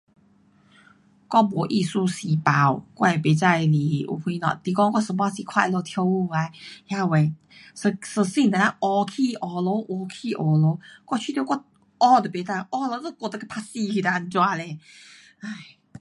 [1.29, 6.49] 我没艺术细胞，我也不知是有什么，是说我有半时看她们跳舞啊，
[6.87, 7.35] 天呐，
[7.75, 10.77] 身身，体就这样拗起拗落，拗起拗落。
[11.05, 11.55] 我觉得我
[11.99, 13.37] 拗都不能，拗了那里骨扭
[14.01, 14.79] 断怎样呢？
[15.41, 15.77] 哎。